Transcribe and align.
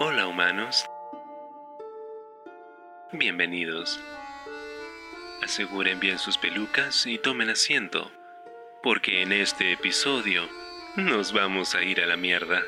Hola 0.00 0.26
humanos. 0.26 0.90
Bienvenidos. 3.12 4.00
Aseguren 5.40 6.00
bien 6.00 6.18
sus 6.18 6.36
pelucas 6.36 7.06
y 7.06 7.16
tomen 7.16 7.48
asiento, 7.48 8.10
porque 8.82 9.22
en 9.22 9.30
este 9.30 9.70
episodio 9.70 10.48
nos 10.96 11.32
vamos 11.32 11.76
a 11.76 11.82
ir 11.82 12.00
a 12.00 12.06
la 12.06 12.16
mierda. 12.16 12.64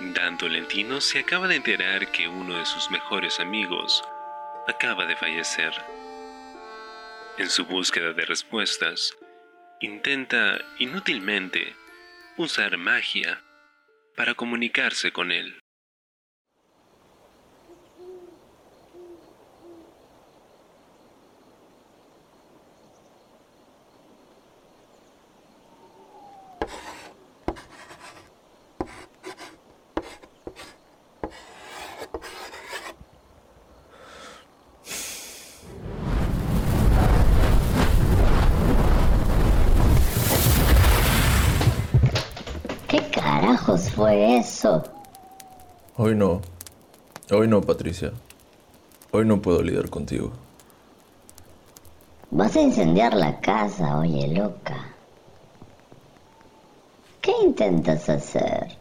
Dan 0.00 0.38
Tolentino 0.38 1.02
se 1.02 1.18
acaba 1.18 1.48
de 1.48 1.56
enterar 1.56 2.10
que 2.10 2.28
uno 2.28 2.58
de 2.58 2.64
sus 2.64 2.90
mejores 2.90 3.38
amigos 3.38 4.02
acaba 4.66 5.04
de 5.04 5.16
fallecer. 5.16 5.74
En 7.36 7.50
su 7.50 7.66
búsqueda 7.66 8.14
de 8.14 8.24
respuestas, 8.24 9.14
intenta 9.80 10.58
inútilmente 10.78 11.76
usar 12.38 12.78
magia 12.78 13.42
para 14.16 14.34
comunicarse 14.34 15.12
con 15.12 15.30
él. 15.30 15.60
Fue 43.96 44.36
eso? 44.36 44.84
Hoy 45.96 46.14
no. 46.14 46.42
Hoy 47.30 47.48
no, 47.48 47.62
Patricia. 47.62 48.12
Hoy 49.10 49.24
no 49.24 49.40
puedo 49.40 49.62
lidiar 49.62 49.88
contigo. 49.88 50.32
Vas 52.30 52.54
a 52.56 52.60
incendiar 52.60 53.14
la 53.14 53.40
casa, 53.40 53.98
oye, 53.98 54.28
loca. 54.28 54.92
¿Qué 57.22 57.32
intentas 57.42 58.08
hacer? 58.10 58.76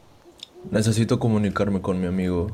Necesito 0.69 1.17
comunicarme 1.17 1.81
con 1.81 2.02
mi 2.02 2.08
amigo. 2.08 2.47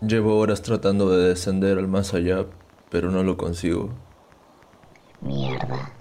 Llevo 0.00 0.36
horas 0.36 0.62
tratando 0.62 1.10
de 1.10 1.28
descender 1.28 1.78
al 1.78 1.86
más 1.86 2.12
allá, 2.12 2.46
pero 2.90 3.10
no 3.10 3.22
lo 3.22 3.36
consigo. 3.36 3.90
Mierda. 5.20 5.92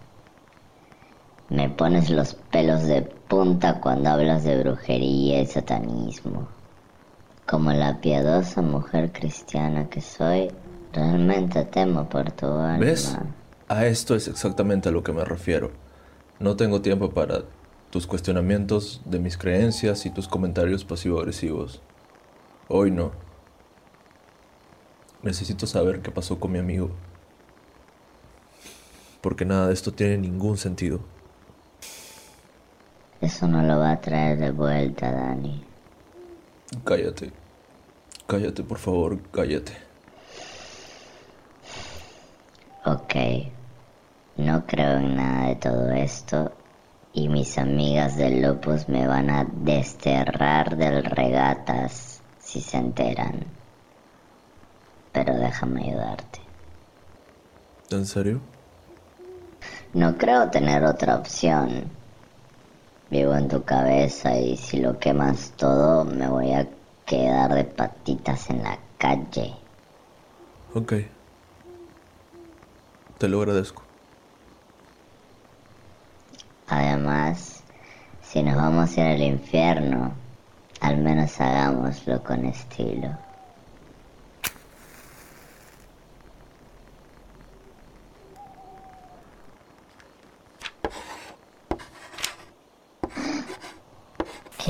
Me 1.49 1.67
pones 1.67 2.11
los 2.11 2.35
pelos 2.35 2.83
de 2.83 3.01
punta 3.01 3.81
cuando 3.81 4.09
hablas 4.09 4.43
de 4.43 4.61
brujería 4.61 5.41
y 5.41 5.45
satanismo. 5.47 6.47
Como 7.47 7.71
la 7.71 7.99
piadosa 8.01 8.61
mujer 8.61 9.11
cristiana 9.11 9.89
que 9.89 10.01
soy, 10.01 10.51
realmente 10.93 11.65
temo 11.65 12.07
por 12.07 12.31
tu 12.31 12.45
alma. 12.45 12.77
¿Ves? 12.77 13.17
A 13.67 13.87
esto 13.87 14.15
es 14.15 14.27
exactamente 14.27 14.89
a 14.89 14.91
lo 14.91 15.03
que 15.03 15.11
me 15.11 15.25
refiero. 15.25 15.71
No 16.39 16.55
tengo 16.55 16.81
tiempo 16.81 17.09
para 17.09 17.41
tus 17.89 18.05
cuestionamientos 18.05 19.01
de 19.05 19.17
mis 19.17 19.35
creencias 19.35 20.05
y 20.05 20.11
tus 20.11 20.27
comentarios 20.27 20.85
pasivo-agresivos. 20.85 21.81
Hoy 22.67 22.91
no. 22.91 23.11
Necesito 25.23 25.65
saber 25.65 26.01
qué 26.01 26.11
pasó 26.11 26.39
con 26.39 26.51
mi 26.51 26.59
amigo. 26.59 26.91
Porque 29.21 29.45
nada 29.45 29.67
de 29.67 29.73
esto 29.73 29.91
tiene 29.91 30.19
ningún 30.19 30.57
sentido. 30.57 30.99
Eso 33.29 33.47
no 33.47 33.61
lo 33.61 33.77
va 33.77 33.91
a 33.91 34.01
traer 34.01 34.39
de 34.39 34.49
vuelta, 34.49 35.11
Dani. 35.11 35.63
Cállate. 36.83 37.31
Cállate, 38.25 38.63
por 38.63 38.79
favor, 38.79 39.19
cállate. 39.31 39.73
Ok. 42.85 43.13
No 44.37 44.65
creo 44.65 44.97
en 44.97 45.15
nada 45.15 45.49
de 45.49 45.55
todo 45.57 45.91
esto 45.91 46.51
y 47.13 47.29
mis 47.29 47.59
amigas 47.59 48.17
del 48.17 48.41
Lopus 48.41 48.89
me 48.89 49.05
van 49.07 49.29
a 49.29 49.45
desterrar 49.45 50.75
del 50.75 51.03
regatas 51.03 52.23
si 52.39 52.61
se 52.61 52.77
enteran. 52.77 53.45
Pero 55.11 55.35
déjame 55.35 55.83
ayudarte. 55.83 56.39
¿En 57.91 58.07
serio? 58.07 58.41
No 59.93 60.17
creo 60.17 60.49
tener 60.49 60.83
otra 60.83 61.15
opción. 61.15 61.98
Vivo 63.09 63.35
en 63.35 63.47
tu 63.47 63.63
cabeza 63.63 64.37
y 64.37 64.55
si 64.55 64.77
lo 64.77 64.99
quemas 64.99 65.51
todo 65.57 66.05
me 66.05 66.27
voy 66.27 66.53
a 66.53 66.67
quedar 67.05 67.53
de 67.55 67.63
patitas 67.63 68.49
en 68.49 68.61
la 68.61 68.77
calle. 68.97 69.55
Ok. 70.75 70.93
Te 73.17 73.27
lo 73.27 73.39
agradezco. 73.39 73.83
Además, 76.67 77.63
si 78.21 78.43
nos 78.43 78.55
vamos 78.55 78.95
a 78.95 79.01
ir 79.01 79.07
al 79.07 79.23
infierno, 79.23 80.13
al 80.81 80.97
menos 80.97 81.41
hagámoslo 81.41 82.23
con 82.23 82.45
estilo. 82.45 83.28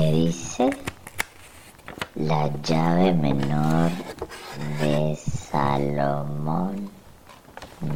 ¿Qué 0.00 0.12
dice? 0.12 0.70
La 2.14 2.50
llave 2.62 3.12
menor 3.12 3.90
de 4.80 5.14
Salomón. 5.14 6.88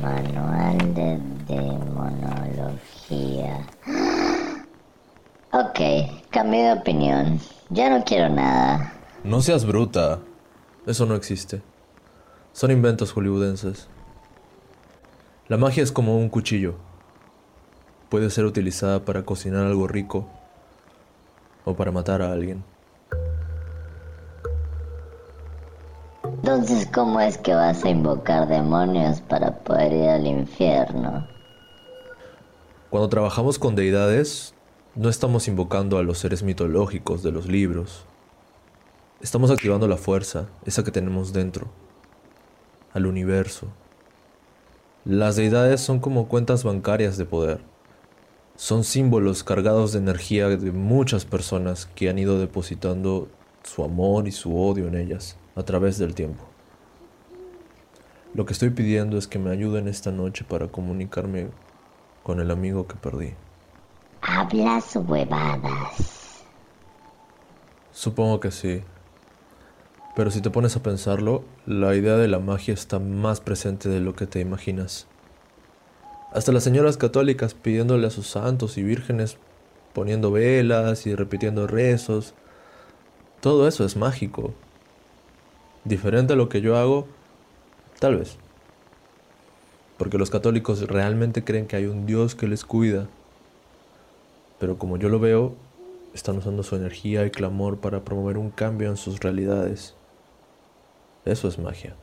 Manual 0.03 0.94
de 0.94 1.19
demonología. 1.48 2.76
Ok, 5.53 5.81
cambio 6.31 6.65
de 6.65 6.72
opinión. 6.72 7.41
Ya 7.70 7.88
no 7.88 8.04
quiero 8.04 8.28
nada. 8.28 8.92
No 9.22 9.41
seas 9.41 9.65
bruta. 9.65 10.19
Eso 10.84 11.06
no 11.06 11.15
existe. 11.15 11.62
Son 12.53 12.71
inventos 12.71 13.12
hollywoodenses. 13.12 13.88
La 15.48 15.56
magia 15.56 15.82
es 15.82 15.91
como 15.92 16.19
un 16.19 16.28
cuchillo. 16.28 16.75
Puede 18.10 18.28
ser 18.28 18.44
utilizada 18.44 19.06
para 19.06 19.25
cocinar 19.25 19.65
algo 19.65 19.86
rico 19.86 20.28
o 21.64 21.75
para 21.75 21.91
matar 21.91 22.22
a 22.22 22.32
alguien. 22.32 22.62
Entonces, 26.25 26.86
¿cómo 26.92 27.20
es 27.20 27.38
que 27.38 27.54
vas 27.54 27.84
a 27.84 27.91
invocar 27.91 28.48
demonios 28.48 29.20
para 29.22 29.50
poder 29.60 29.92
ir 29.92 30.08
al 30.08 30.26
infierno? 30.26 31.26
Cuando 32.91 33.08
trabajamos 33.08 33.58
con 33.58 33.74
deidades, 33.74 34.54
no 34.94 35.08
estamos 35.08 35.48
invocando 35.48 35.98
a 35.98 36.03
los 36.03 36.19
seres 36.19 36.42
mitológicos 36.42 37.22
de 37.22 37.32
los 37.32 37.47
libros. 37.47 38.04
Estamos 39.20 39.50
activando 39.50 39.88
la 39.88 39.97
fuerza, 39.97 40.47
esa 40.66 40.84
que 40.84 40.91
tenemos 40.91 41.32
dentro, 41.32 41.69
al 42.92 43.06
universo. 43.06 43.69
Las 45.04 45.36
deidades 45.36 45.80
son 45.80 45.98
como 45.98 46.28
cuentas 46.28 46.62
bancarias 46.62 47.16
de 47.16 47.24
poder 47.24 47.73
son 48.56 48.84
símbolos 48.84 49.42
cargados 49.42 49.92
de 49.92 49.98
energía 49.98 50.48
de 50.48 50.72
muchas 50.72 51.25
personas 51.25 51.87
que 51.94 52.09
han 52.09 52.19
ido 52.19 52.38
depositando 52.38 53.28
su 53.65 53.82
amor 53.82 54.28
y 54.28 54.32
su 54.32 54.56
odio 54.56 54.87
en 54.87 54.94
ellas 54.94 55.37
a 55.56 55.62
través 55.65 55.98
del 55.98 56.15
tiempo. 56.15 56.44
Lo 58.34 58.47
que 58.47 58.53
estoy 58.53 58.70
pidiendo 58.70 59.16
es 59.16 59.26
que 59.26 59.38
me 59.38 59.50
ayuden 59.50 59.88
esta 59.88 60.10
noche 60.10 60.44
para 60.44 60.69
comunicarme 60.69 61.48
con 62.22 62.41
el 62.41 62.50
amigo 62.50 62.87
que 62.87 62.97
perdí. 62.97 63.34
Hablas 64.22 64.97
huevadas. 64.97 66.42
Supongo 67.92 68.41
que 68.41 68.51
sí. 68.51 68.83
Pero 70.16 70.30
si 70.30 70.41
te 70.41 70.51
pones 70.51 70.77
a 70.77 70.83
pensarlo, 70.83 71.45
la 71.66 71.95
idea 71.95 72.16
de 72.16 72.28
la 72.28 72.39
magia 72.39 72.74
está 72.74 72.98
más 72.98 73.41
presente 73.41 73.89
de 73.89 74.01
lo 74.01 74.15
que 74.15 74.27
te 74.27 74.41
imaginas. 74.41 75.06
Hasta 76.34 76.51
las 76.51 76.65
señoras 76.65 76.97
católicas 76.97 77.54
pidiéndole 77.54 78.09
a 78.09 78.10
sus 78.10 78.27
santos 78.27 78.77
y 78.77 78.83
vírgenes, 78.83 79.36
poniendo 79.92 80.33
velas 80.33 81.07
y 81.07 81.15
repitiendo 81.15 81.69
rezos. 81.69 82.34
Todo 83.41 83.69
eso 83.69 83.84
es 83.84 83.97
mágico. 83.97 84.53
Diferente 85.84 86.33
a 86.33 86.36
lo 86.36 86.48
que 86.48 86.60
yo 86.60 86.77
hago, 86.77 87.07
tal 88.01 88.16
vez. 88.16 88.36
Porque 89.97 90.19
los 90.19 90.28
católicos 90.28 90.81
realmente 90.89 91.45
creen 91.45 91.69
que 91.69 91.77
hay 91.77 91.86
un 91.86 92.04
Dios 92.04 92.34
que 92.34 92.48
les 92.48 92.65
cuida. 92.65 93.07
Pero 94.59 94.77
como 94.77 94.97
yo 94.97 95.09
lo 95.09 95.21
veo, 95.21 95.54
están 96.15 96.39
usando 96.39 96.65
su 96.65 96.75
energía 96.75 97.25
y 97.25 97.30
clamor 97.30 97.78
para 97.78 98.01
promover 98.01 98.39
un 98.39 98.51
cambio 98.51 98.89
en 98.91 98.97
sus 98.97 99.21
realidades. 99.21 99.95
Eso 101.25 101.47
es 101.47 101.60
magia. 101.60 101.95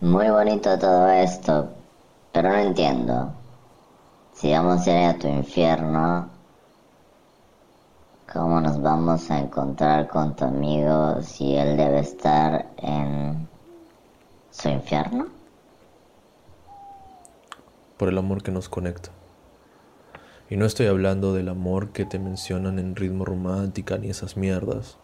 Muy 0.00 0.28
bonito 0.30 0.78
todo 0.78 1.10
esto, 1.10 1.70
pero 2.30 2.50
no 2.50 2.56
entiendo. 2.56 3.32
Si 4.38 4.52
vamos 4.52 4.86
a 4.86 4.90
ir 4.90 5.06
a 5.06 5.18
tu 5.18 5.26
infierno, 5.26 6.30
¿Cómo 8.30 8.60
nos 8.60 8.82
vamos 8.82 9.30
a 9.30 9.40
encontrar 9.40 10.06
con 10.06 10.36
tu 10.36 10.44
amigo 10.44 11.22
si 11.22 11.56
él 11.56 11.78
debe 11.78 12.00
estar 12.00 12.70
en 12.76 13.48
su 14.50 14.68
infierno? 14.68 15.28
Por 17.96 18.10
el 18.10 18.18
amor 18.18 18.42
que 18.42 18.52
nos 18.52 18.68
conecta. 18.68 19.08
Y 20.50 20.58
no 20.58 20.66
estoy 20.66 20.88
hablando 20.88 21.32
del 21.32 21.48
amor 21.48 21.88
que 21.88 22.04
te 22.04 22.18
mencionan 22.18 22.78
en 22.78 22.96
ritmo 22.96 23.24
romántica 23.24 23.96
ni 23.96 24.10
esas 24.10 24.36
mierdas. 24.36 24.98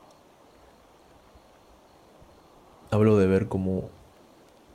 Hablo 2.91 3.17
de 3.17 3.27
ver 3.27 3.49
cómo, 3.49 3.89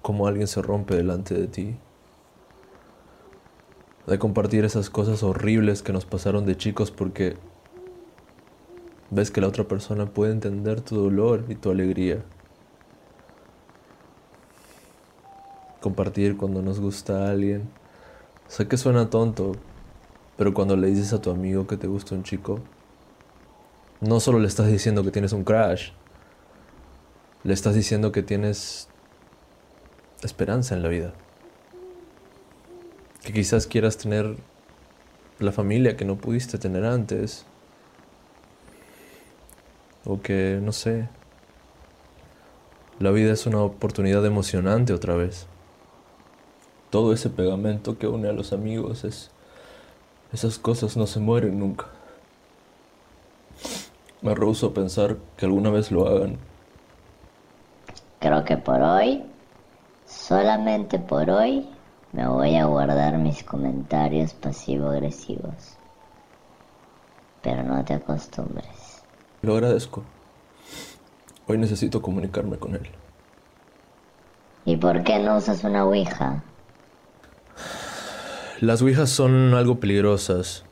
cómo 0.01 0.25
alguien 0.25 0.47
se 0.47 0.63
rompe 0.63 0.95
delante 0.95 1.35
de 1.35 1.47
ti. 1.47 1.77
De 4.09 4.17
compartir 4.17 4.65
esas 4.65 4.89
cosas 4.89 5.21
horribles 5.21 5.83
que 5.83 5.93
nos 5.93 6.03
pasaron 6.03 6.47
de 6.47 6.57
chicos 6.57 6.89
porque 6.89 7.37
ves 9.11 9.29
que 9.29 9.39
la 9.39 9.47
otra 9.47 9.65
persona 9.65 10.07
puede 10.07 10.31
entender 10.31 10.81
tu 10.81 10.95
dolor 10.95 11.45
y 11.47 11.53
tu 11.53 11.69
alegría. 11.69 12.23
Compartir 15.79 16.37
cuando 16.37 16.63
nos 16.63 16.79
gusta 16.79 17.27
a 17.27 17.29
alguien. 17.29 17.69
Sé 18.47 18.67
que 18.67 18.77
suena 18.77 19.11
tonto, 19.11 19.51
pero 20.37 20.55
cuando 20.55 20.75
le 20.75 20.87
dices 20.87 21.13
a 21.13 21.21
tu 21.21 21.29
amigo 21.29 21.67
que 21.67 21.77
te 21.77 21.85
gusta 21.85 22.15
un 22.15 22.23
chico, 22.23 22.61
no 24.01 24.19
solo 24.19 24.39
le 24.39 24.47
estás 24.47 24.71
diciendo 24.71 25.03
que 25.03 25.11
tienes 25.11 25.33
un 25.33 25.43
crash, 25.43 25.91
le 27.43 27.53
estás 27.53 27.75
diciendo 27.75 28.11
que 28.11 28.23
tienes 28.23 28.89
esperanza 30.23 30.73
en 30.73 30.81
la 30.81 30.89
vida. 30.89 31.13
Que 33.29 33.33
quizás 33.33 33.67
quieras 33.67 33.95
tener 33.95 34.37
la 35.37 35.51
familia 35.51 35.95
que 35.95 36.03
no 36.03 36.15
pudiste 36.15 36.57
tener 36.57 36.83
antes. 36.83 37.45
O 40.03 40.19
que, 40.19 40.59
no 40.59 40.71
sé, 40.71 41.07
la 42.97 43.11
vida 43.11 43.31
es 43.31 43.45
una 43.45 43.61
oportunidad 43.61 44.25
emocionante 44.25 44.93
otra 44.93 45.13
vez. 45.13 45.45
Todo 46.89 47.13
ese 47.13 47.29
pegamento 47.29 47.99
que 47.99 48.07
une 48.07 48.29
a 48.29 48.33
los 48.33 48.51
amigos 48.51 49.03
es 49.03 49.29
esas 50.33 50.57
cosas 50.57 50.97
no 50.97 51.05
se 51.05 51.19
mueren 51.19 51.59
nunca. 51.59 51.85
Me 54.23 54.33
rehuso 54.33 54.65
a 54.65 54.73
pensar 54.73 55.17
que 55.37 55.45
alguna 55.45 55.69
vez 55.69 55.91
lo 55.91 56.07
hagan. 56.07 56.39
Creo 58.17 58.43
que 58.43 58.57
por 58.57 58.81
hoy, 58.81 59.23
solamente 60.07 60.97
por 60.97 61.29
hoy, 61.29 61.69
me 62.11 62.27
voy 62.27 62.55
a 62.55 62.65
guardar 62.65 63.17
mis 63.17 63.43
comentarios 63.43 64.33
pasivo-agresivos. 64.33 65.77
Pero 67.41 67.63
no 67.63 67.83
te 67.85 67.93
acostumbres. 67.93 69.03
Lo 69.41 69.53
agradezco. 69.53 70.03
Hoy 71.47 71.57
necesito 71.57 72.01
comunicarme 72.01 72.57
con 72.57 72.75
él. 72.75 72.89
¿Y 74.65 74.77
por 74.77 75.03
qué 75.03 75.19
no 75.19 75.37
usas 75.37 75.63
una 75.63 75.85
Ouija? 75.85 76.43
Las 78.59 78.81
ouijas 78.81 79.09
son 79.09 79.53
algo 79.53 79.79
peligrosas. 79.79 80.65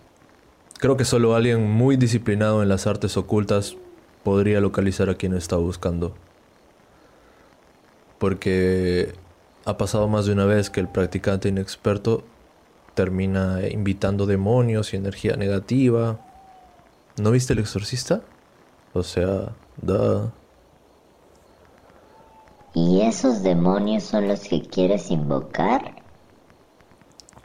Creo 0.78 0.98
que 0.98 1.06
solo 1.06 1.36
alguien 1.36 1.70
muy 1.72 1.96
disciplinado 1.96 2.62
en 2.62 2.70
las 2.70 2.86
artes 2.86 3.16
ocultas 3.16 3.78
podría 4.24 4.60
localizar 4.60 5.10
a 5.10 5.16
quien 5.16 5.34
está 5.34 5.56
buscando. 5.56 6.14
Porque 8.20 9.14
ha 9.68 9.78
pasado 9.78 10.08
más 10.08 10.26
de 10.26 10.32
una 10.32 10.46
vez 10.46 10.70
que 10.70 10.80
el 10.80 10.88
practicante 10.88 11.50
inexperto 11.50 12.24
termina 12.94 13.68
invitando 13.68 14.26
demonios 14.26 14.94
y 14.94 14.96
energía 14.96 15.36
negativa. 15.36 16.22
¿No 17.18 17.32
viste 17.32 17.52
el 17.52 17.60
exorcista? 17.60 18.22
O 18.94 19.04
sea, 19.04 19.52
da. 19.82 20.32
¿Y 22.74 23.02
esos 23.02 23.44
demonios 23.44 24.04
son 24.04 24.30
los 24.30 24.40
que 24.48 24.62
quieres 24.62 25.12
invocar? 25.12 26.02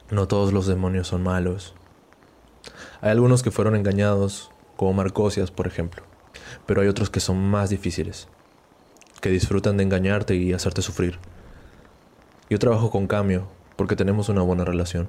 No 0.08 0.28
todos 0.28 0.52
los 0.52 0.68
demonios 0.68 1.08
son 1.08 1.24
malos. 1.24 1.74
Hay 3.00 3.10
algunos 3.10 3.42
que 3.42 3.50
fueron 3.50 3.74
engañados, 3.74 4.52
como 4.76 4.92
Marcosias, 4.92 5.50
por 5.50 5.66
ejemplo. 5.66 6.04
Pero 6.66 6.82
hay 6.82 6.86
otros 6.86 7.10
que 7.10 7.18
son 7.18 7.38
más 7.50 7.68
difíciles, 7.70 8.28
que 9.20 9.28
disfrutan 9.28 9.76
de 9.76 9.82
engañarte 9.82 10.36
y 10.36 10.52
hacerte 10.52 10.82
sufrir. 10.82 11.18
Yo 12.52 12.58
trabajo 12.58 12.90
con 12.90 13.06
Cambio, 13.06 13.46
porque 13.76 13.96
tenemos 13.96 14.28
una 14.28 14.42
buena 14.42 14.62
relación. 14.62 15.08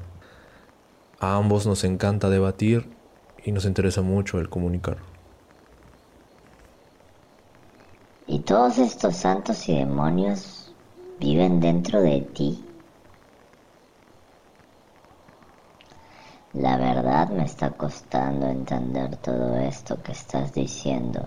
A 1.19 1.35
ambos 1.35 1.67
nos 1.67 1.83
encanta 1.83 2.29
debatir 2.29 2.89
y 3.43 3.51
nos 3.51 3.65
interesa 3.65 4.01
mucho 4.01 4.39
el 4.39 4.47
comunicar. 4.47 4.95
¿Y 8.27 8.39
todos 8.39 8.77
estos 8.77 9.17
santos 9.17 9.67
y 9.67 9.75
demonios 9.75 10.73
viven 11.19 11.59
dentro 11.59 12.01
de 12.01 12.21
ti? 12.21 12.63
La 16.53 16.77
verdad 16.77 17.27
me 17.27 17.43
está 17.43 17.71
costando 17.71 18.47
entender 18.47 19.17
todo 19.17 19.57
esto 19.57 20.01
que 20.01 20.13
estás 20.13 20.53
diciendo. 20.53 21.25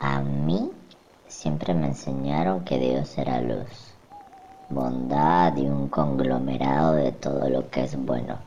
A 0.00 0.20
mí 0.20 0.70
siempre 1.28 1.72
me 1.72 1.86
enseñaron 1.86 2.62
que 2.62 2.78
Dios 2.78 3.16
era 3.16 3.40
luz, 3.40 3.89
bondad 4.70 5.56
y 5.56 5.66
un 5.66 5.88
conglomerado 5.88 6.94
de 6.94 7.12
todo 7.12 7.48
lo 7.48 7.68
que 7.68 7.84
es 7.84 7.96
bueno, 7.96 8.38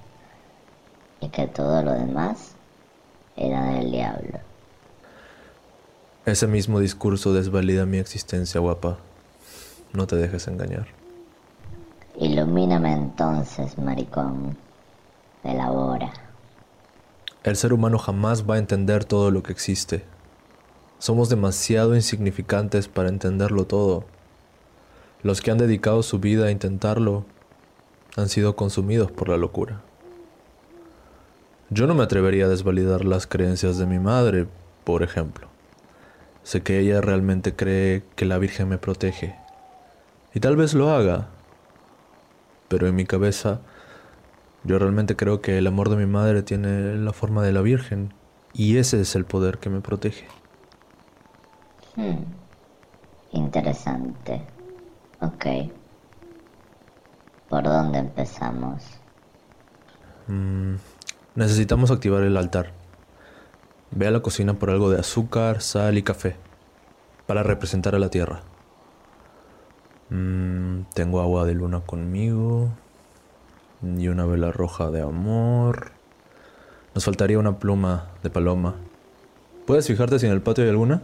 y 1.20 1.30
que 1.30 1.48
todo 1.48 1.84
lo 1.84 1.94
demás 1.94 2.54
era 3.36 3.66
del 3.66 3.92
diablo. 3.92 4.40
Ese 6.26 6.48
mismo 6.48 6.80
discurso 6.80 7.34
desvalida 7.34 7.86
mi 7.86 7.98
existencia, 7.98 8.62
guapa. 8.62 8.98
No 9.92 10.08
te 10.08 10.16
dejes 10.16 10.48
engañar. 10.48 10.88
Ilumíname 12.18 12.94
entonces, 12.94 13.78
maricón 13.78 14.56
elabora. 15.44 16.14
El 17.44 17.58
ser 17.58 17.74
humano 17.74 17.98
jamás 17.98 18.50
va 18.50 18.56
a 18.56 18.60
entender 18.60 19.04
todo 19.04 19.30
lo 19.30 19.44
que 19.44 19.52
existe. 19.52 20.06
Somos 20.98 21.28
demasiado 21.28 21.96
insignificantes 21.96 22.88
para 22.88 23.10
entenderlo 23.10 23.66
todo. 23.66 24.06
Los 25.24 25.42
que 25.42 25.52
han 25.52 25.58
dedicado 25.58 26.04
su 26.04 26.20
vida 26.20 26.48
a 26.48 26.52
intentarlo 26.52 27.26
han 28.18 28.30
sido 28.30 28.56
consumidos 28.56 29.12
por 29.12 29.30
la 29.30 29.38
locura. 29.38 29.82
Yo 31.70 31.88
no 31.88 31.96
me 31.96 32.04
atrevería 32.04 32.46
a 32.46 32.50
desvalidar 32.50 33.06
las 33.06 33.26
creencias 33.26 33.78
de 33.78 33.86
mi 33.86 34.00
madre, 34.00 34.48
por 34.84 35.02
ejemplo. 35.02 35.48
Sé 36.44 36.62
que 36.62 36.80
ella 36.80 37.00
realmente 37.00 37.56
cree 37.56 38.04
que 38.16 38.26
la 38.26 38.38
Virgen 38.38 38.68
me 38.68 38.78
protege. 38.78 39.36
Y 40.34 40.42
tal 40.42 40.58
vez 40.58 40.74
lo 40.74 40.92
haga. 40.92 41.30
Pero 42.68 42.88
en 42.88 42.96
mi 42.96 43.06
cabeza 43.06 43.62
yo 44.66 44.80
realmente 44.80 45.16
creo 45.16 45.42
que 45.42 45.58
el 45.58 45.68
amor 45.68 45.90
de 45.90 45.98
mi 45.98 46.06
madre 46.06 46.44
tiene 46.44 46.96
la 46.96 47.14
forma 47.14 47.44
de 47.44 47.52
la 47.52 47.62
Virgen 47.62 48.14
y 48.54 48.78
ese 48.78 49.02
es 49.02 49.16
el 49.16 49.26
poder 49.26 49.58
que 49.58 49.70
me 49.70 49.82
protege. 49.82 50.28
Hmm. 51.96 52.24
Interesante. 53.32 54.42
Ok. 55.44 55.70
¿Por 57.50 57.64
dónde 57.64 58.00
empezamos? 58.00 58.82
Mm, 60.28 60.76
necesitamos 61.36 61.92
activar 61.92 62.24
el 62.24 62.38
altar. 62.38 62.72
Ve 63.92 64.08
a 64.08 64.12
la 64.12 64.22
cocina 64.22 64.54
por 64.54 64.70
algo 64.70 64.90
de 64.90 65.02
azúcar, 65.02 65.62
sal 65.62 65.98
y 65.98 66.04
café 66.04 66.38
para 67.28 67.44
representar 67.44 67.94
a 67.94 68.00
la 68.00 68.08
tierra. 68.08 68.40
Mm, 70.10 70.84
tengo 70.94 71.20
agua 71.20 71.44
de 71.44 71.56
luna 71.56 71.82
conmigo 71.82 72.70
y 73.82 74.08
una 74.08 74.26
vela 74.26 74.54
roja 74.54 74.92
de 74.92 75.02
amor. 75.02 75.92
Nos 76.96 77.04
faltaría 77.04 77.38
una 77.38 77.60
pluma 77.60 78.12
de 78.24 78.30
paloma. 78.30 78.76
¿Puedes 79.68 79.88
fijarte 79.88 80.20
si 80.20 80.26
en 80.26 80.32
el 80.32 80.42
patio 80.42 80.64
hay 80.64 80.70
alguna? 80.70 81.02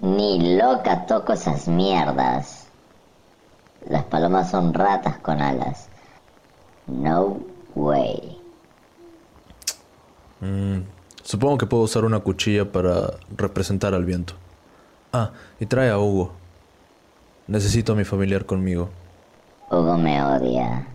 Ni 0.00 0.56
loca 0.56 1.04
toco 1.06 1.32
esas 1.32 1.66
mierdas. 1.66 2.59
Las 3.88 4.04
palomas 4.04 4.50
son 4.50 4.74
ratas 4.74 5.18
con 5.18 5.40
alas. 5.40 5.88
No 6.86 7.40
way. 7.74 8.38
Mm, 10.40 10.80
supongo 11.22 11.58
que 11.58 11.66
puedo 11.66 11.82
usar 11.84 12.04
una 12.04 12.20
cuchilla 12.20 12.70
para 12.70 13.14
representar 13.36 13.94
al 13.94 14.04
viento. 14.04 14.34
Ah, 15.12 15.30
y 15.58 15.66
trae 15.66 15.90
a 15.90 15.98
Hugo. 15.98 16.32
Necesito 17.46 17.92
a 17.92 17.96
mi 17.96 18.04
familiar 18.04 18.46
conmigo. 18.46 18.90
Hugo 19.70 19.96
me 19.96 20.22
odia. 20.22 20.86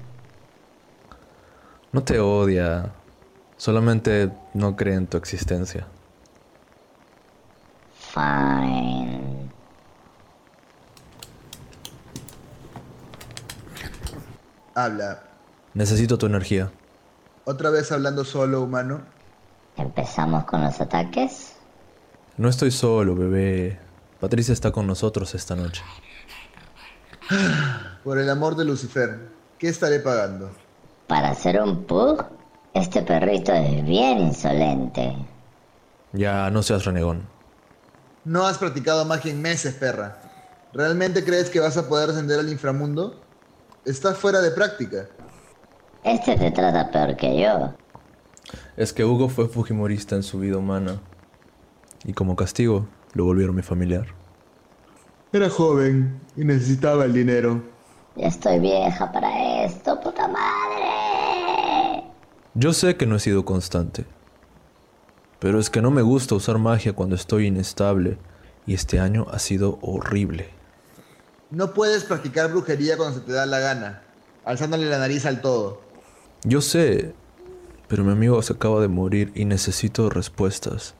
No 1.91 2.03
te 2.03 2.19
odia, 2.19 2.91
solamente 3.57 4.29
no 4.53 4.75
cree 4.75 4.95
en 4.95 5.07
tu 5.07 5.17
existencia. 5.17 5.87
Fine. 7.97 8.84
Habla. 14.75 15.23
Necesito 15.73 16.17
tu 16.17 16.25
energía. 16.25 16.69
Otra 17.45 17.69
vez 17.69 17.93
hablando 17.93 18.25
solo, 18.25 18.61
humano. 18.61 19.01
¿Empezamos 19.77 20.43
con 20.43 20.63
los 20.63 20.81
ataques? 20.81 21.53
No 22.37 22.49
estoy 22.49 22.71
solo, 22.71 23.15
bebé. 23.15 23.79
Patricia 24.19 24.51
está 24.51 24.71
con 24.71 24.85
nosotros 24.85 25.33
esta 25.33 25.55
noche. 25.55 25.81
Por 28.03 28.19
el 28.19 28.29
amor 28.29 28.57
de 28.57 28.65
Lucifer, 28.65 29.29
¿qué 29.57 29.69
estaré 29.69 29.99
pagando? 29.99 30.51
Para 31.07 31.29
hacer 31.29 31.61
un 31.61 31.85
pug, 31.85 32.25
este 32.73 33.01
perrito 33.01 33.53
es 33.53 33.85
bien 33.85 34.19
insolente. 34.19 35.15
Ya, 36.11 36.49
no 36.49 36.61
seas 36.63 36.83
renegón. 36.83 37.27
No 38.25 38.45
has 38.45 38.57
practicado 38.57 39.05
magia 39.05 39.31
en 39.31 39.41
meses, 39.41 39.75
perra. 39.75 40.17
¿Realmente 40.73 41.23
crees 41.23 41.49
que 41.49 41.61
vas 41.61 41.77
a 41.77 41.87
poder 41.87 42.09
ascender 42.09 42.39
al 42.39 42.49
inframundo? 42.49 43.24
Estás 43.85 44.17
fuera 44.17 44.41
de 44.41 44.49
práctica. 44.49 45.07
Este 46.03 46.35
te 46.35 46.49
trata 46.49 46.89
peor 46.89 47.15
que 47.15 47.39
yo. 47.39 47.71
Es 48.77 48.91
que 48.91 49.05
Hugo 49.05 49.29
fue 49.29 49.47
fujimorista 49.47 50.15
en 50.15 50.23
su 50.23 50.39
vida 50.39 50.57
humana. 50.57 50.99
Y 52.03 52.13
como 52.13 52.35
castigo, 52.35 52.87
lo 53.13 53.25
volvieron 53.25 53.55
mi 53.55 53.61
familiar. 53.61 54.07
Era 55.31 55.51
joven 55.51 56.19
y 56.35 56.45
necesitaba 56.45 57.05
el 57.05 57.13
dinero. 57.13 57.61
Ya 58.15 58.27
estoy 58.27 58.59
vieja 58.59 59.11
para 59.11 59.65
esto, 59.65 59.99
puta 60.01 60.27
madre. 60.27 62.05
Yo 62.55 62.73
sé 62.73 62.97
que 62.97 63.05
no 63.05 63.17
he 63.17 63.19
sido 63.19 63.45
constante. 63.45 64.05
Pero 65.37 65.59
es 65.59 65.69
que 65.69 65.83
no 65.83 65.91
me 65.91 66.01
gusta 66.01 66.33
usar 66.33 66.57
magia 66.57 66.93
cuando 66.93 67.15
estoy 67.15 67.47
inestable. 67.47 68.17
Y 68.65 68.73
este 68.73 68.99
año 68.99 69.27
ha 69.31 69.37
sido 69.37 69.77
horrible. 69.83 70.49
No 71.51 71.73
puedes 71.73 72.03
practicar 72.03 72.49
brujería 72.49 72.97
cuando 72.97 73.19
se 73.19 73.25
te 73.25 73.31
da 73.31 73.45
la 73.45 73.59
gana, 73.59 74.01
alzándole 74.43 74.89
la 74.89 74.97
nariz 74.97 75.25
al 75.25 75.41
todo. 75.41 75.81
Yo 76.43 76.61
sé, 76.61 77.13
pero 77.87 78.03
mi 78.03 78.11
amigo 78.11 78.41
se 78.41 78.53
acaba 78.53 78.81
de 78.81 78.87
morir 78.87 79.31
y 79.35 79.45
necesito 79.45 80.09
respuestas. 80.09 80.95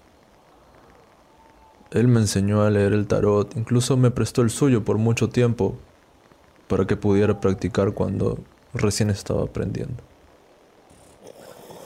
Él 1.91 2.07
me 2.07 2.19
enseñó 2.19 2.61
a 2.61 2.69
leer 2.69 2.93
el 2.93 3.07
tarot, 3.07 3.55
incluso 3.55 3.97
me 3.97 4.11
prestó 4.11 4.41
el 4.41 4.49
suyo 4.49 4.83
por 4.83 4.97
mucho 4.97 5.29
tiempo, 5.29 5.77
para 6.67 6.85
que 6.85 6.97
pudiera 6.97 7.39
practicar 7.39 7.93
cuando 7.93 8.39
recién 8.73 9.09
estaba 9.09 9.43
aprendiendo. 9.43 10.03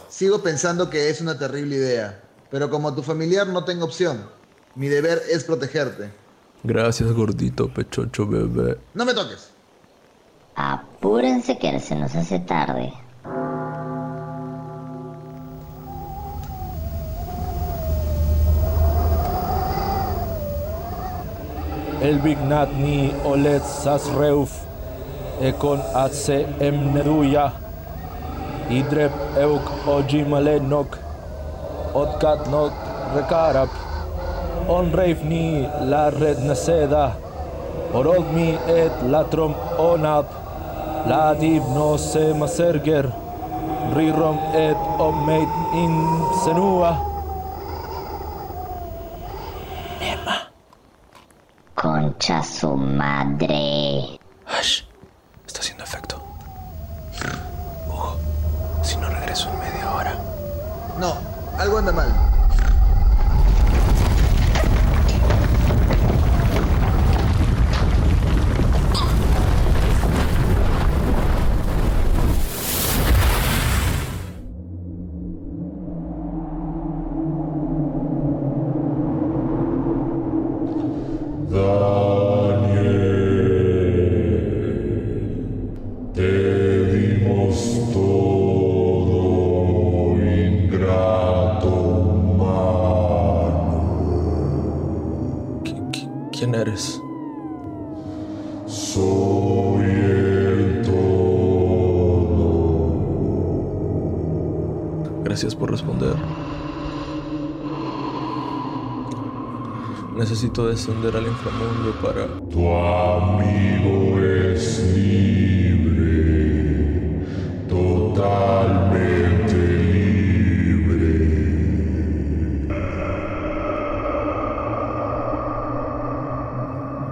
Sigo 0.10 0.42
pensando 0.42 0.90
que 0.90 1.10
es 1.10 1.22
una 1.22 1.38
terrible 1.38 1.76
idea, 1.76 2.22
pero 2.50 2.70
como 2.70 2.94
tu 2.96 3.04
familiar 3.04 3.48
no 3.48 3.66
tengo 3.66 3.86
opción. 3.86 4.30
Mi 4.76 4.88
deber 4.88 5.22
es 5.30 5.44
protegerte. 5.44 6.10
Gracias, 6.64 7.12
gordito 7.14 7.70
pechocho 7.70 8.28
bebé. 8.28 8.78
No 8.94 9.06
me 9.06 9.14
toques. 9.14 9.52
Apúrense 10.56 11.58
que 11.58 11.80
se 11.80 11.96
nos 11.96 12.14
hace 12.16 12.40
tarde. 12.40 12.92
El 22.02 22.20
Bignat 22.20 22.72
ni 22.74 23.12
Olet 23.26 23.64
Sasreuf 23.64 24.52
Ekon 25.42 25.82
Atse 25.94 26.48
Emneduya 26.60 27.52
Idrep 28.70 29.12
Euk 29.38 29.88
Ojimale 29.88 30.60
Nok 30.62 30.98
Otkat 31.94 32.48
Nok 32.48 32.72
Rekarap 33.16 33.70
On 34.70 34.92
Reif 34.94 35.24
ni 35.26 35.66
La 35.90 36.10
Red 36.14 36.46
Naseda 36.46 37.18
Orogmi 37.94 38.54
et 38.70 38.94
Latrom 39.10 39.56
Onap 39.82 40.26
La 41.10 41.34
Dib 41.34 41.64
no 41.74 41.98
se 41.98 42.34
Maserger 42.34 43.10
Rirom 43.96 44.38
et 44.54 44.78
Omeit 45.00 45.50
in 45.74 45.96
Senua 46.44 47.10
Concha 51.80 52.44
su 52.44 52.76
madre. 52.76 54.20
Ash, 54.46 54.84
está 55.48 55.62
haciendo 55.62 55.86
efecto. 55.86 56.22
Hugo, 57.88 58.18
si 58.84 58.98
no 58.98 59.08
regreso 59.08 59.50
en 59.50 59.60
media 59.60 59.90
hora. 59.96 60.14
No, 61.00 61.14
algo 61.58 61.78
anda 61.78 61.94
mal. 61.94 62.29
¿Quién 96.40 96.56
eres? 96.56 97.04
Soy 98.66 99.84
el 99.84 100.82
todo. 100.86 100.96
Gracias 105.26 105.54
por 105.54 105.72
responder. 105.72 106.16
Necesito 110.16 110.68
descender 110.68 111.18
al 111.18 111.28
inframundo 111.28 111.92
para... 112.02 112.28
Tu 112.50 112.70
amigo 112.70 114.18
es 114.22 114.80
libre, 114.96 115.69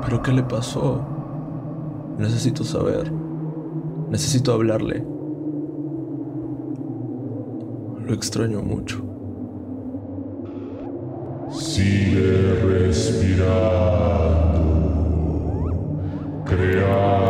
¿Pero 0.08 0.22
qué 0.22 0.32
le 0.32 0.42
pasó? 0.42 1.02
Necesito 2.18 2.64
saber. 2.64 3.12
Necesito 4.10 4.54
hablarle. 4.54 5.04
Lo 8.06 8.14
extraño 8.14 8.62
mucho. 8.62 9.04
Sigue 11.52 12.56
respirando, 12.64 13.44
creando, 16.46 17.27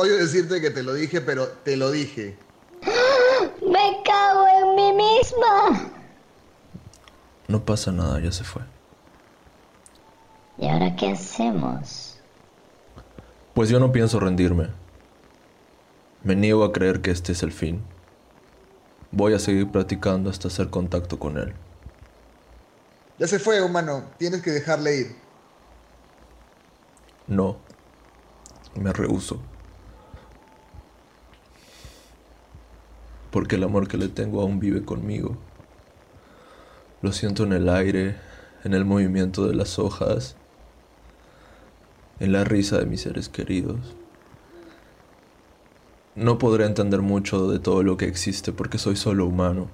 Odio 0.00 0.16
decirte 0.16 0.62
que 0.62 0.70
te 0.70 0.82
lo 0.82 0.94
dije, 0.94 1.20
pero 1.20 1.46
te 1.46 1.76
lo 1.76 1.90
dije. 1.90 2.34
Me 3.60 4.02
cago 4.02 4.46
en 4.48 4.74
mí 4.74 4.92
misma. 4.94 5.90
No 7.48 7.62
pasa 7.62 7.92
nada, 7.92 8.18
ya 8.18 8.32
se 8.32 8.42
fue. 8.42 8.62
¿Y 10.56 10.68
ahora 10.68 10.96
qué 10.96 11.10
hacemos? 11.10 12.18
Pues 13.52 13.68
yo 13.68 13.78
no 13.78 13.92
pienso 13.92 14.18
rendirme. 14.18 14.68
Me 16.24 16.34
niego 16.34 16.64
a 16.64 16.72
creer 16.72 17.02
que 17.02 17.10
este 17.10 17.32
es 17.32 17.42
el 17.42 17.52
fin. 17.52 17.82
Voy 19.10 19.34
a 19.34 19.38
seguir 19.38 19.70
practicando 19.70 20.30
hasta 20.30 20.48
hacer 20.48 20.70
contacto 20.70 21.18
con 21.18 21.36
él. 21.36 21.52
Ya 23.18 23.26
se 23.26 23.38
fue, 23.38 23.60
humano. 23.60 24.04
Tienes 24.16 24.40
que 24.40 24.50
dejarle 24.50 24.96
ir. 24.96 25.16
No. 27.26 27.58
Me 28.74 28.94
rehuso. 28.94 29.42
Porque 33.30 33.56
el 33.56 33.64
amor 33.64 33.88
que 33.88 33.96
le 33.96 34.08
tengo 34.08 34.40
aún 34.40 34.60
vive 34.60 34.84
conmigo. 34.84 35.36
Lo 37.02 37.12
siento 37.12 37.44
en 37.44 37.52
el 37.52 37.68
aire, 37.68 38.16
en 38.64 38.74
el 38.74 38.84
movimiento 38.84 39.46
de 39.46 39.54
las 39.54 39.78
hojas, 39.78 40.36
en 42.18 42.32
la 42.32 42.44
risa 42.44 42.78
de 42.78 42.86
mis 42.86 43.02
seres 43.02 43.28
queridos. 43.28 43.96
No 46.14 46.38
podré 46.38 46.66
entender 46.66 47.00
mucho 47.00 47.48
de 47.48 47.58
todo 47.58 47.82
lo 47.82 47.96
que 47.96 48.06
existe 48.06 48.52
porque 48.52 48.78
soy 48.78 48.96
solo 48.96 49.26
humano, 49.26 49.68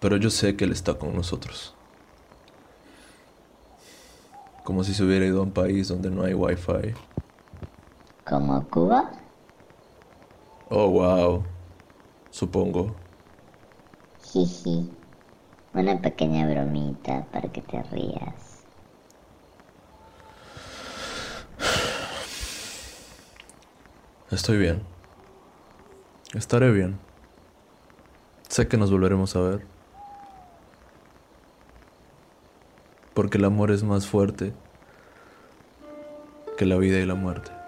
pero 0.00 0.16
yo 0.16 0.28
sé 0.30 0.56
que 0.56 0.64
Él 0.64 0.72
está 0.72 0.94
con 0.94 1.14
nosotros. 1.14 1.74
Como 4.64 4.84
si 4.84 4.92
se 4.94 5.02
hubiera 5.04 5.24
ido 5.24 5.40
a 5.40 5.44
un 5.44 5.52
país 5.52 5.88
donde 5.88 6.10
no 6.10 6.24
hay 6.24 6.34
wifi. 6.34 6.94
¿Como 8.28 8.68
Cuba? 8.68 9.10
Oh, 10.68 10.88
wow. 10.88 11.44
Supongo. 12.32 12.96
Jiji. 14.32 14.90
Una 15.74 16.00
pequeña 16.00 16.48
bromita 16.50 17.26
para 17.30 17.52
que 17.52 17.60
te 17.60 17.82
rías. 17.82 18.64
Estoy 24.30 24.56
bien. 24.56 24.82
Estaré 26.32 26.72
bien. 26.72 26.98
Sé 28.48 28.66
que 28.66 28.78
nos 28.78 28.90
volveremos 28.90 29.36
a 29.36 29.40
ver. 29.40 29.66
Porque 33.12 33.36
el 33.36 33.44
amor 33.44 33.70
es 33.70 33.82
más 33.82 34.06
fuerte 34.06 34.54
que 36.56 36.64
la 36.64 36.76
vida 36.76 36.98
y 36.98 37.04
la 37.04 37.14
muerte. 37.14 37.61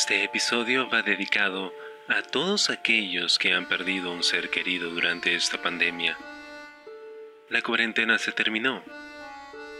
Este 0.00 0.22
episodio 0.22 0.88
va 0.88 1.02
dedicado 1.02 1.74
a 2.06 2.22
todos 2.22 2.70
aquellos 2.70 3.36
que 3.36 3.52
han 3.52 3.66
perdido 3.66 4.12
un 4.12 4.22
ser 4.22 4.48
querido 4.48 4.90
durante 4.90 5.34
esta 5.34 5.60
pandemia. 5.60 6.16
La 7.48 7.62
cuarentena 7.62 8.16
se 8.16 8.30
terminó 8.30 8.84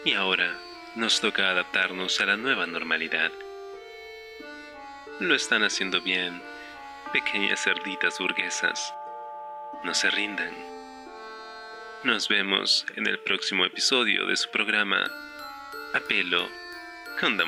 y 0.05 0.15
ahora 0.15 0.59
nos 0.97 1.21
toca 1.21 1.49
adaptarnos 1.49 2.21
a 2.21 2.27
la 2.27 2.37
nueva 2.37 2.67
normalidad. 2.67 3.31
Lo 5.21 5.37
están 5.37 5.63
haciendo 5.63 6.01
bien, 6.01 6.43
pequeñas 7.13 7.63
cerditas 7.63 8.19
burguesas. 8.19 8.93
No 9.85 9.95
se 9.95 10.11
rindan. 10.11 10.53
Nos 12.03 12.29
vemos 12.29 12.85
en 12.97 13.07
el 13.07 13.21
próximo 13.21 13.65
episodio 13.65 14.27
de 14.27 14.37
su 14.37 14.51
programa 14.51 15.09
Apelo 15.95 16.49
con 17.21 17.39
la 17.39 17.45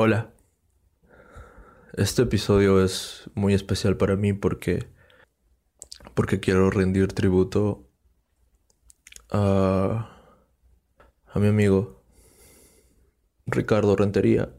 Hola. 0.00 0.32
Este 1.94 2.22
episodio 2.22 2.84
es 2.84 3.28
muy 3.34 3.52
especial 3.52 3.96
para 3.96 4.14
mí 4.14 4.32
porque 4.32 4.86
porque 6.14 6.38
quiero 6.38 6.70
rendir 6.70 7.12
tributo 7.12 7.90
a 9.32 10.08
a 11.26 11.38
mi 11.40 11.48
amigo 11.48 12.04
Ricardo 13.44 13.96
Rentería. 13.96 14.54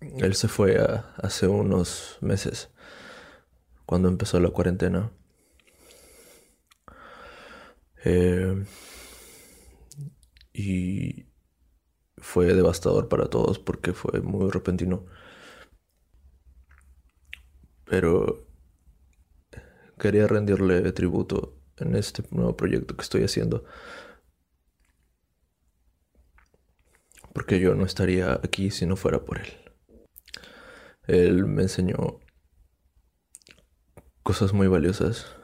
Él 0.00 0.34
se 0.34 0.48
fue 0.48 0.78
hace 1.18 1.46
unos 1.46 2.16
meses 2.22 2.70
cuando 3.84 4.08
empezó 4.08 4.40
la 4.40 4.48
cuarentena. 4.48 5.12
Eh, 8.02 8.64
y 10.54 11.33
fue 12.24 12.54
devastador 12.54 13.08
para 13.08 13.26
todos 13.26 13.58
porque 13.58 13.92
fue 13.92 14.22
muy 14.22 14.50
repentino. 14.50 15.04
Pero 17.84 18.48
quería 19.98 20.26
rendirle 20.26 20.90
tributo 20.92 21.60
en 21.76 21.94
este 21.94 22.24
nuevo 22.30 22.56
proyecto 22.56 22.96
que 22.96 23.02
estoy 23.02 23.24
haciendo. 23.24 23.64
Porque 27.34 27.60
yo 27.60 27.74
no 27.74 27.84
estaría 27.84 28.32
aquí 28.32 28.70
si 28.70 28.86
no 28.86 28.96
fuera 28.96 29.22
por 29.24 29.38
él. 29.38 29.52
Él 31.06 31.44
me 31.44 31.62
enseñó 31.62 32.20
cosas 34.22 34.54
muy 34.54 34.66
valiosas. 34.66 35.36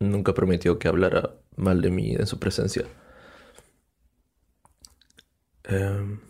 Nunca 0.00 0.34
permitió 0.34 0.80
que 0.80 0.88
hablara 0.88 1.40
mal 1.56 1.80
de 1.82 1.90
mí 1.92 2.14
en 2.16 2.26
su 2.26 2.40
presencia. 2.40 2.84
Em, 5.64 6.20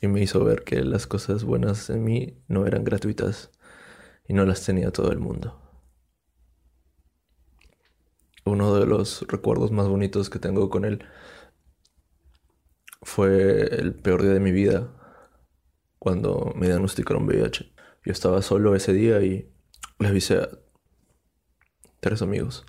y 0.00 0.08
me 0.08 0.22
hizo 0.22 0.44
ver 0.44 0.62
que 0.62 0.82
las 0.82 1.06
cosas 1.06 1.44
buenas 1.44 1.90
en 1.90 2.04
mí 2.04 2.42
no 2.48 2.66
eran 2.66 2.84
gratuitas 2.84 3.50
y 4.28 4.34
no 4.34 4.44
las 4.44 4.64
tenía 4.64 4.90
todo 4.92 5.10
el 5.10 5.18
mundo. 5.18 5.60
Uno 8.44 8.76
de 8.76 8.86
los 8.86 9.22
recuerdos 9.28 9.72
más 9.72 9.88
bonitos 9.88 10.30
que 10.30 10.38
tengo 10.38 10.70
con 10.70 10.84
él 10.84 11.04
fue 13.02 13.62
el 13.80 13.94
peor 13.94 14.22
día 14.22 14.32
de 14.32 14.40
mi 14.40 14.52
vida 14.52 14.92
cuando 15.98 16.52
me 16.54 16.66
diagnosticaron 16.66 17.26
VIH. 17.26 17.72
Yo 18.04 18.12
estaba 18.12 18.42
solo 18.42 18.76
ese 18.76 18.92
día 18.92 19.20
y 19.22 19.52
le 19.98 20.08
avisé 20.08 20.38
a 20.38 20.48
tres 22.00 22.22
amigos. 22.22 22.64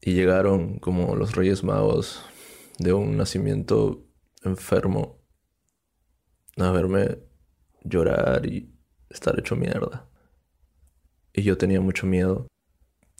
Y 0.00 0.14
llegaron 0.14 0.78
como 0.78 1.16
los 1.16 1.34
Reyes 1.34 1.64
Magos 1.64 2.24
de 2.78 2.92
un 2.92 3.16
nacimiento 3.16 4.06
enfermo 4.42 5.20
a 6.56 6.70
verme 6.70 7.18
llorar 7.82 8.46
y 8.46 8.74
estar 9.10 9.38
hecho 9.38 9.56
mierda. 9.56 10.08
Y 11.32 11.42
yo 11.42 11.58
tenía 11.58 11.80
mucho 11.80 12.06
miedo. 12.06 12.46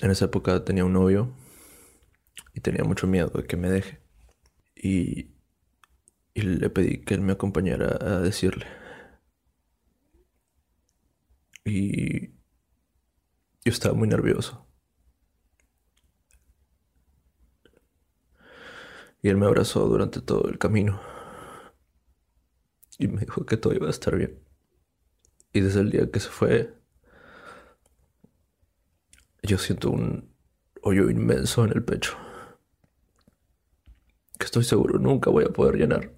En 0.00 0.10
esa 0.10 0.26
época 0.26 0.64
tenía 0.64 0.84
un 0.84 0.92
novio 0.92 1.34
y 2.52 2.60
tenía 2.60 2.84
mucho 2.84 3.06
miedo 3.06 3.28
de 3.28 3.44
que 3.44 3.56
me 3.56 3.70
deje. 3.70 4.00
Y, 4.76 5.34
y 6.34 6.42
le 6.42 6.70
pedí 6.70 6.98
que 6.98 7.14
él 7.14 7.20
me 7.20 7.32
acompañara 7.32 7.98
a 8.00 8.20
decirle. 8.20 8.66
Y 11.64 12.28
yo 13.64 13.72
estaba 13.72 13.94
muy 13.94 14.08
nervioso. 14.08 14.63
Y 19.24 19.30
él 19.30 19.38
me 19.38 19.46
abrazó 19.46 19.88
durante 19.88 20.20
todo 20.20 20.50
el 20.50 20.58
camino. 20.58 21.00
Y 22.98 23.08
me 23.08 23.22
dijo 23.22 23.46
que 23.46 23.56
todo 23.56 23.72
iba 23.72 23.86
a 23.86 23.90
estar 23.90 24.14
bien. 24.14 24.38
Y 25.54 25.60
desde 25.60 25.80
el 25.80 25.90
día 25.90 26.10
que 26.10 26.20
se 26.20 26.28
fue, 26.28 26.74
yo 29.42 29.56
siento 29.56 29.88
un 29.88 30.30
hoyo 30.82 31.08
inmenso 31.08 31.64
en 31.64 31.70
el 31.72 31.82
pecho. 31.82 32.18
Que 34.38 34.44
estoy 34.44 34.62
seguro 34.62 34.98
nunca 34.98 35.30
voy 35.30 35.44
a 35.44 35.48
poder 35.54 35.76
llenar. 35.76 36.12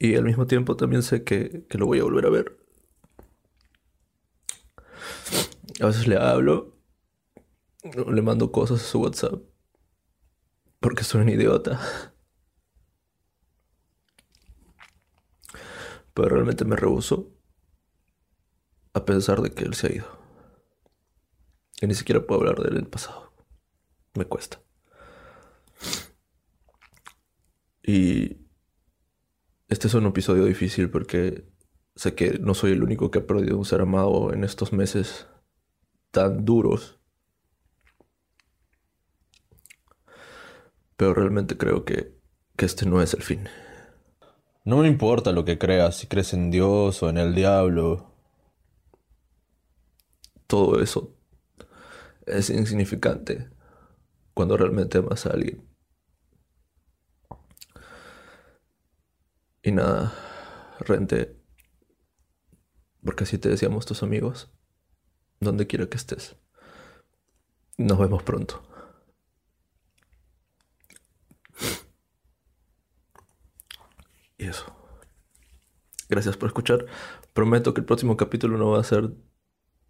Y 0.00 0.16
al 0.16 0.24
mismo 0.24 0.48
tiempo 0.48 0.76
también 0.76 1.04
sé 1.04 1.22
que, 1.22 1.64
lo 1.70 1.86
voy 1.86 2.00
a 2.00 2.02
volver 2.02 2.26
a 2.26 2.30
ver. 2.30 2.58
A 5.80 5.86
veces 5.86 6.08
le 6.08 6.16
hablo, 6.16 6.75
le 7.94 8.22
mando 8.22 8.52
cosas 8.52 8.80
a 8.82 8.84
su 8.84 9.00
WhatsApp, 9.00 9.42
porque 10.80 11.04
soy 11.04 11.22
un 11.22 11.28
idiota. 11.28 11.80
Pero 16.14 16.28
realmente 16.30 16.64
me 16.64 16.76
rehuso 16.76 17.32
a 18.94 19.04
pensar 19.04 19.42
de 19.42 19.50
que 19.52 19.64
él 19.64 19.74
se 19.74 19.86
ha 19.86 19.92
ido. 19.92 20.06
Y 21.82 21.86
ni 21.86 21.94
siquiera 21.94 22.26
puedo 22.26 22.40
hablar 22.40 22.58
de 22.60 22.68
él 22.68 22.76
en 22.76 22.84
el 22.84 22.88
pasado. 22.88 23.32
Me 24.14 24.24
cuesta. 24.24 24.58
Y 27.82 28.46
este 29.68 29.88
es 29.88 29.94
un 29.94 30.06
episodio 30.06 30.44
difícil 30.44 30.90
porque 30.90 31.46
sé 31.94 32.14
que 32.14 32.38
no 32.38 32.54
soy 32.54 32.72
el 32.72 32.82
único 32.82 33.10
que 33.10 33.18
ha 33.20 33.26
perdido 33.26 33.58
un 33.58 33.64
ser 33.64 33.80
amado 33.80 34.32
en 34.32 34.42
estos 34.42 34.72
meses 34.72 35.26
tan 36.10 36.44
duros. 36.44 36.95
Pero 40.96 41.14
realmente 41.14 41.56
creo 41.56 41.84
que, 41.84 42.18
que 42.56 42.66
este 42.66 42.86
no 42.86 43.02
es 43.02 43.14
el 43.14 43.22
fin. 43.22 43.48
No 44.64 44.78
me 44.78 44.88
importa 44.88 45.32
lo 45.32 45.44
que 45.44 45.58
creas, 45.58 45.96
si 45.96 46.06
crees 46.06 46.32
en 46.32 46.50
Dios 46.50 47.02
o 47.02 47.08
en 47.08 47.18
el 47.18 47.34
diablo. 47.34 48.12
Todo 50.46 50.80
eso 50.80 51.16
es 52.26 52.50
insignificante 52.50 53.48
cuando 54.34 54.56
realmente 54.56 54.98
amas 54.98 55.26
a 55.26 55.30
alguien. 55.30 55.66
Y 59.62 59.72
nada, 59.72 60.12
Rente, 60.80 61.36
porque 63.04 63.24
así 63.24 63.38
te 63.38 63.48
decíamos 63.48 63.86
tus 63.86 64.02
amigos, 64.02 64.52
donde 65.40 65.66
quiera 65.66 65.86
que 65.86 65.96
estés. 65.96 66.36
Nos 67.78 67.98
vemos 67.98 68.22
pronto. 68.22 68.62
Y 74.38 74.46
eso. 74.46 74.66
Gracias 76.08 76.36
por 76.36 76.48
escuchar. 76.48 76.86
Prometo 77.32 77.74
que 77.74 77.80
el 77.80 77.86
próximo 77.86 78.16
capítulo 78.16 78.58
no 78.58 78.70
va 78.70 78.80
a 78.80 78.84
ser 78.84 79.10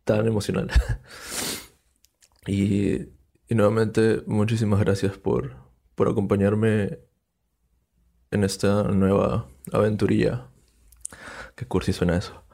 tan 0.04 0.26
emocional. 0.26 0.70
y, 2.46 3.08
Y 3.48 3.54
nuevamente, 3.54 4.22
muchísimas 4.26 4.80
gracias 4.80 5.18
por, 5.18 5.56
por 5.94 6.08
acompañarme 6.08 6.98
en 8.30 8.44
esta 8.44 8.84
nueva 8.84 9.48
aventurilla. 9.72 10.48
Qué 11.54 11.66
cursi 11.66 11.92
suena 11.92 12.16
eso. 12.16 12.44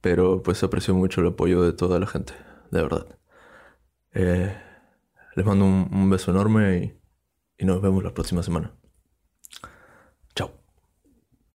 Pero 0.00 0.42
pues 0.42 0.62
aprecio 0.62 0.94
mucho 0.94 1.20
el 1.20 1.28
apoyo 1.28 1.62
de 1.62 1.72
toda 1.72 1.98
la 1.98 2.06
gente, 2.06 2.32
de 2.70 2.82
verdad. 2.82 3.18
Eh, 4.12 4.56
les 5.36 5.46
mando 5.46 5.64
un, 5.64 5.88
un 5.92 6.10
beso 6.10 6.30
enorme 6.30 6.78
y, 7.58 7.62
y 7.62 7.66
nos 7.66 7.82
vemos 7.82 8.02
la 8.04 8.14
próxima 8.14 8.42
semana. 8.42 8.74